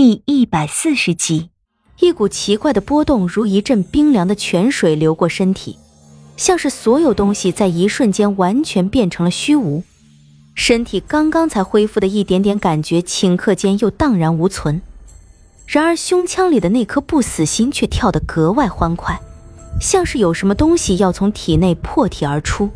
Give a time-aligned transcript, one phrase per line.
[0.00, 1.50] 第一百四十集，
[1.98, 5.76] 一股奇怪的波动如一阵冰凉的泉水流过身体，
[6.36, 9.82] 像是所有东西在一瞬间完全变成了虚无。
[10.54, 14.80] 身体刚刚才恢复的一点点感觉，顷刻间又荡然无存。
[15.66, 19.20] 然而胸腔里的那颗不死心却跳得格外欢快，
[19.80, 22.70] 像是有什么东西要从体内破体而出。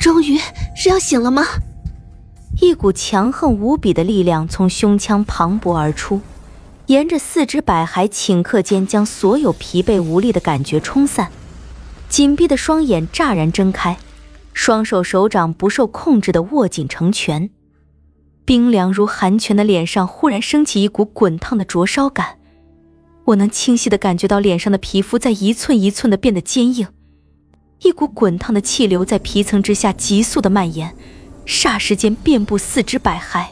[0.00, 0.36] 终于
[0.74, 1.44] 是要醒了吗？
[2.58, 6.22] 一股强横无比的力量从胸腔磅礴而出，
[6.86, 11.30] 沿着四肢百骸，顷刻间将所有疲惫无力的感觉冲散。
[12.08, 13.98] 紧闭的双眼乍然睁开，
[14.54, 17.50] 双手手掌不受控制的握紧成拳，
[18.46, 22.38] 冰凉如寒泉的脸上忽然升起一股滚烫的灼烧感。
[23.26, 26.88] 我能清晰的感觉到脸上的皮肤在一寸一寸的变得坚硬，
[27.82, 30.96] 一股滚烫的气流在皮层之下急速的蔓延。
[31.46, 33.46] 霎时间，遍布四肢百骸，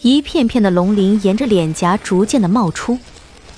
[0.00, 2.98] 一片片的龙鳞沿着脸颊逐渐的冒出，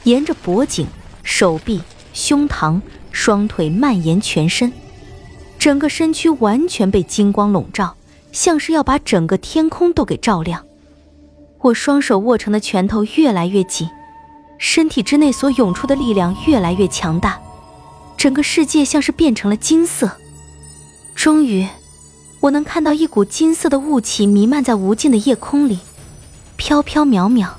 [0.02, 0.87] 沿着脖颈、
[1.23, 1.80] 手臂、
[2.12, 2.81] 胸膛、
[3.12, 4.72] 双腿蔓延全身，
[5.59, 7.97] 整个身躯完全被金光笼罩，
[8.33, 10.64] 像是要把整个天空都给照亮。
[11.61, 13.89] 我双手握成的拳头越来越紧，
[14.59, 17.41] 身体之内所涌出的力量越来越强大，
[18.16, 20.11] 整个世界像是变成了金色。
[21.14, 21.66] 终于。
[22.41, 25.81] 我能看到一股金色的雾气弥漫在无尽的夜空里，
[26.56, 27.50] 飘飘渺渺，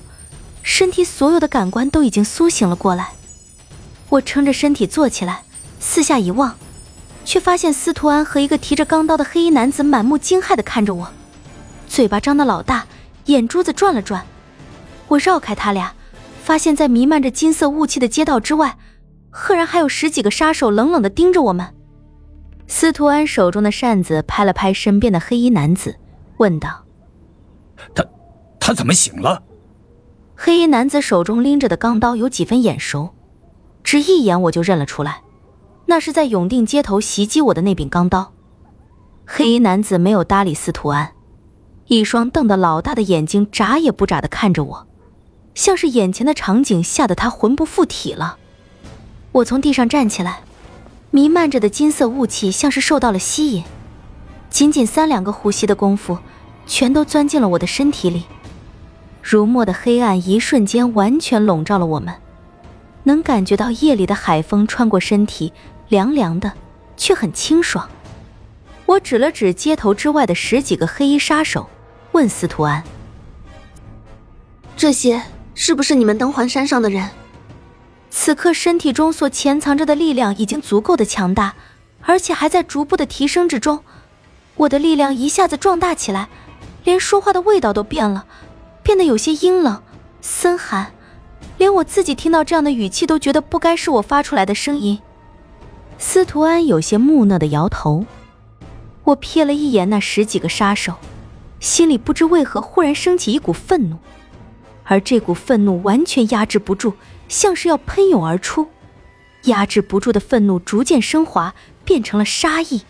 [0.64, 3.10] 身体所有的感官都已经苏醒了过来。
[4.08, 5.44] 我撑着身体坐起来，
[5.82, 6.56] 四下一望，
[7.26, 11.10] 却发现司徒安和一个提着钢刀的黑衣男子满目惊骇地看着我，
[11.88, 12.86] 嘴巴张得老大，
[13.26, 14.26] 眼珠子转了转。
[15.10, 15.94] 我绕开他俩，
[16.44, 18.78] 发现在弥漫着金色雾气的街道之外，
[19.30, 21.74] 赫然还有十几个杀手冷冷地盯着我们。
[22.72, 25.98] 司徒安手中的扇子拍了拍身边的黑衣男子，
[26.38, 26.86] 问道
[27.96, 28.06] ：“他，
[28.60, 29.42] 他怎么醒了？”
[30.38, 33.10] 黑衣男子手中拎着的钢刀有几分眼熟，
[33.84, 35.24] 只一眼我就认了出来，
[35.88, 38.34] 那是在永定街头袭击我的那柄钢刀。
[39.26, 41.14] 黑衣男子没有搭理司徒安，
[41.88, 44.88] 一双瞪得老大的眼睛眨也不眨的看着我，
[45.56, 48.38] 像是眼前的场景吓得他魂不附体了。
[49.32, 50.42] 我从地上站起来。
[51.12, 53.64] 弥漫着的金色雾气像是受到了吸引，
[54.50, 56.20] 仅仅三两个呼吸的功夫，
[56.68, 58.26] 全都钻进了我的身体里。
[59.24, 62.14] 如墨的黑暗一瞬间完全笼罩了我们，
[63.04, 65.52] 能感觉到夜里的海风穿过身体，
[65.88, 66.54] 凉凉的，
[66.96, 67.90] 却很清爽。
[68.86, 71.68] 我指了指街头之外的十几个黑衣杀手，
[72.12, 72.84] 问司徒安
[74.78, 75.24] ：“这些
[75.56, 77.10] 是不是你们登环山上的人？”
[78.10, 81.54] 此刻身体中所潜藏着的力量已经足够的强大，
[82.02, 83.84] 而且还在逐步的提升之中。
[84.56, 86.28] 我的力量一下子壮大起来，
[86.84, 88.26] 连说话的味道都变了，
[88.84, 89.82] 变得有些阴冷、
[90.22, 90.92] 森寒，
[91.58, 95.00] 连我自己听到这样的语气都觉得不该是我发出来的声音。
[95.98, 98.06] 司徒安有些木讷的摇头。
[99.06, 100.96] 我瞥了一眼那十几个杀手，
[101.60, 103.98] 心里不知为何忽然升起一股愤怒，
[104.90, 106.96] 而这股愤怒完全压制不住。
[107.28, 108.68] 像是要喷涌而出，
[109.44, 111.54] 压制不住的愤怒逐渐升华，
[111.86, 112.82] 变成了杀意。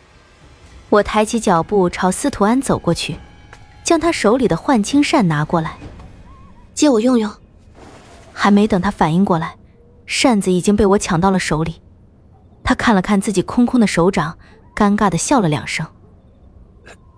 [0.88, 3.18] 我抬起脚步朝司徒安走过去，
[3.84, 5.78] 将他手里的幻青扇拿过来，
[6.74, 7.30] 借我用用。
[8.32, 9.58] 还没等他反应过来，
[10.06, 11.82] 扇子已经被我抢到了手里。
[12.64, 14.38] 他看了看自己空空的手掌，
[14.74, 15.86] 尴尬的笑了两声：“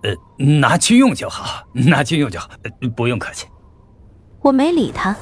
[0.01, 0.15] 呃，
[0.59, 2.49] 拿去用就好，拿去用就好，
[2.95, 3.45] 不用客气。”
[4.41, 5.15] 我没理他。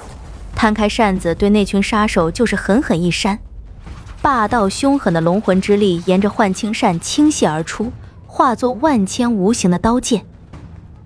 [0.55, 3.39] 摊开扇子，对那群杀手就是狠狠一扇，
[4.21, 7.91] 霸道凶狠的龙魂之力沿着幻青扇倾泻而出，
[8.27, 10.25] 化作万千无形的刀剑。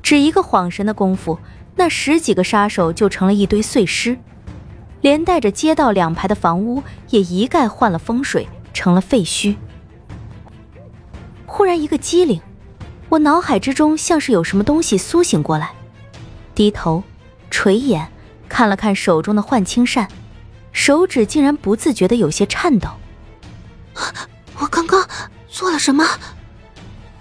[0.02, 1.38] 只一个晃神的功夫，
[1.76, 4.18] 那十几个杀手就成了一堆碎尸，
[5.02, 9.56] 连带着街道两排的房屋也一概换了风水，成了废墟。
[11.46, 12.42] 忽然一个机灵，
[13.10, 15.72] 我脑海之中像是有什么东西苏醒过来，
[16.56, 17.04] 低头，
[17.54, 18.10] 垂眼。
[18.50, 20.08] 看了看手中的幻青扇，
[20.72, 22.90] 手指竟然不自觉的有些颤抖。
[24.58, 25.08] 我刚刚
[25.48, 26.04] 做了什么？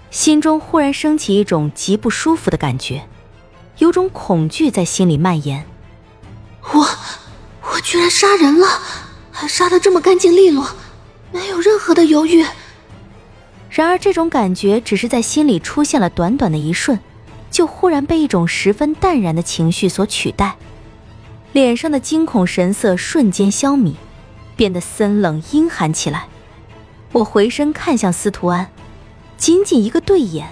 [0.09, 3.07] 心中忽然升起一种极不舒服的感觉，
[3.77, 5.65] 有种恐惧在心里蔓延。
[6.73, 6.87] 我，
[7.61, 8.67] 我居然杀人了，
[9.31, 10.67] 还杀的这么干净利落，
[11.31, 12.45] 没有任何的犹豫。
[13.69, 16.99] 然而这种感觉只是在心里出现了短短的一瞬，
[17.53, 20.55] 就忽然被一种十分淡然的情绪所取代。
[21.51, 23.93] 脸上的惊恐神色瞬间消弭，
[24.55, 26.25] 变得森冷阴寒起来。
[27.11, 28.71] 我回身看向司徒安，
[29.37, 30.47] 仅仅一个对眼，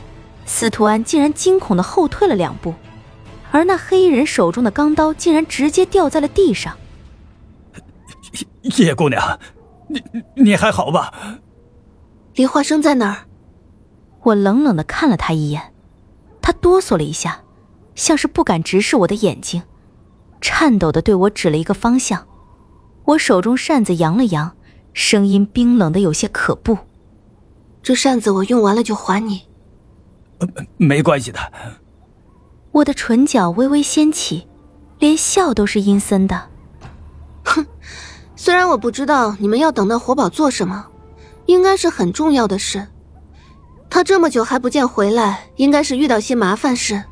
[0.46, 2.76] 司徒安竟然惊恐的后退了两步，
[3.50, 6.78] 而那黑衣人手中的钢刀竟然直接掉在了地上。
[8.78, 9.40] 叶姑娘，
[9.88, 10.04] 你
[10.36, 11.12] 你还好吧？
[12.36, 13.26] 梨花生在哪儿？
[14.22, 15.71] 我冷冷的看了他一眼，
[16.42, 17.42] 他哆嗦了一下，
[17.96, 19.64] 像是不敢直视我的眼睛，
[20.42, 22.28] 颤抖的对我指了一个方向。
[23.06, 24.56] 我手中扇子扬了扬，
[24.94, 26.78] 声音冰冷的有些可怖
[27.84, 29.44] ：“这扇子我用完了就还你。
[30.78, 31.40] ”“没关系的。”
[32.72, 34.48] 我的唇角微微掀起，
[35.00, 36.50] 连笑都是阴森的。
[37.44, 37.66] 哼，
[38.36, 40.88] 虽然我不知道你们要等到活宝做什么，
[41.48, 42.88] 应该是很重要的事。
[43.92, 47.04] 他这么久还不见回来，应该是遇到些麻烦事。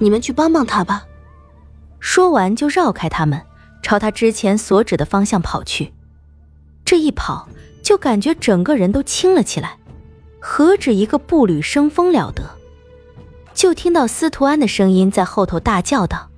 [0.00, 1.04] 你们去帮帮他吧。
[2.00, 3.40] 说完就绕开他们，
[3.80, 5.94] 朝他之前所指的方向跑去。
[6.84, 7.48] 这一跑，
[7.80, 9.78] 就感觉整个人都轻了起来，
[10.40, 12.42] 何止一个步履生风了得。
[13.54, 16.28] 就听到司徒安的声音在后头大叫道：“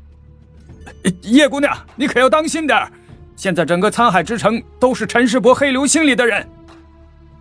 [1.23, 2.93] 叶姑娘，你可要当心点
[3.35, 6.47] 现在整个沧海之城都是陈世伯黑流星里的人。”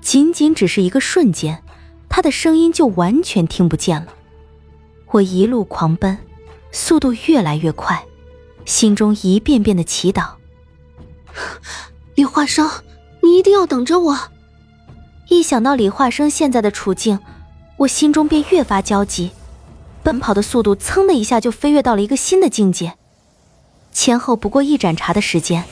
[0.01, 1.61] 仅仅只是一个瞬间，
[2.09, 4.13] 他的声音就完全听不见了。
[5.11, 6.17] 我一路狂奔，
[6.71, 8.03] 速度越来越快，
[8.65, 10.31] 心中一遍遍的祈祷
[12.15, 12.69] ：“李化生，
[13.21, 14.17] 你一定要等着我。”
[15.29, 17.19] 一想到李化生现在的处境，
[17.77, 19.31] 我心中便越发焦急。
[20.03, 22.93] 奔跑的速度噌的一下就飞跃到了一个新的境界，
[23.91, 25.65] 前后不过一盏茶的时间，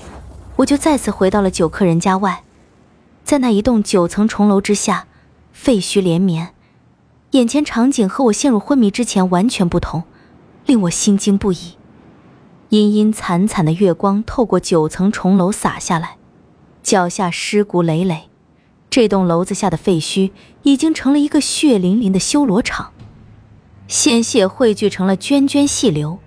[0.58, 2.44] 我就再次回到了九客人家外，
[3.24, 5.08] 在那一栋九层重楼之下，
[5.66, 6.54] 废墟连绵，
[7.32, 10.04] 眼前场景和我陷入昏迷之前完全不同，
[10.68, 11.74] 令我心惊不已。
[12.70, 16.18] 阴阴惨惨的月光透过九层重楼洒下来，
[16.84, 18.30] 脚下尸骨累累，
[18.92, 20.30] 这栋楼子下的废墟
[20.62, 22.92] 已经成了一个血淋淋的修罗场。
[23.88, 26.20] 鲜血汇聚成了涓涓细流，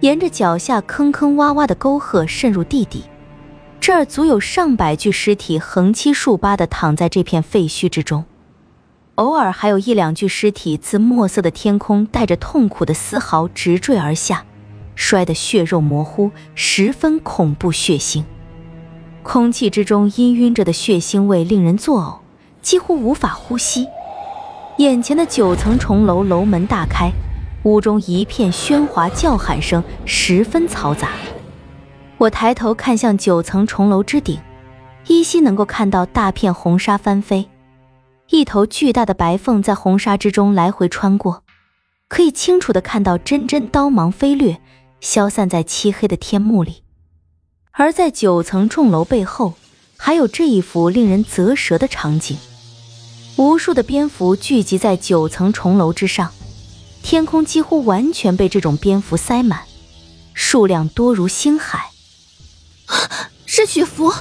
[0.00, 3.04] 沿着脚下坑坑洼洼的沟壑渗入地底。
[3.78, 8.24] 这儿足有上百具尸体横七竖八地躺在这片废墟之中，
[9.16, 14.44] 偶尔还有一两具尸体自墨色的天空带着痛苦的嘶嚎直坠而下，
[14.94, 18.24] 摔得血肉模糊，十分恐怖血腥。
[19.22, 22.18] 空气之中氤氲着的血腥味令人作呕，
[22.62, 23.86] 几乎无法呼吸。
[24.78, 27.12] 眼前的九层重楼楼门大开，
[27.64, 31.10] 屋中一片喧哗叫喊声，十分嘈杂。
[32.16, 34.38] 我抬头看向九层重楼之顶，
[35.06, 37.46] 依稀能够看到大片红沙翻飞，
[38.30, 41.42] 一头巨大的白凤在红沙之中来回穿过，
[42.08, 44.60] 可以清楚的看到针针刀芒飞掠，
[45.00, 46.84] 消散在漆黑的天幕里。
[47.72, 49.54] 而在九层重楼背后，
[49.96, 52.38] 还有这一幅令人啧舌的场景。
[53.36, 56.32] 无数的蝙蝠聚集在九层重楼之上，
[57.02, 59.62] 天空几乎完全被这种蝙蝠塞满，
[60.34, 61.90] 数量多如星海。
[63.44, 64.14] 是雪蝠。